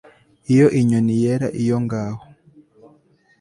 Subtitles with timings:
[0.51, 2.23] Iyo inyoni yera iyo ngaho